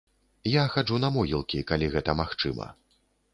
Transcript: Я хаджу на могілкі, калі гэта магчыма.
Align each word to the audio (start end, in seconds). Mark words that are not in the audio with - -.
Я 0.51 0.61
хаджу 0.75 0.97
на 1.03 1.11
могілкі, 1.17 1.61
калі 1.73 1.91
гэта 1.97 2.17
магчыма. 2.23 2.73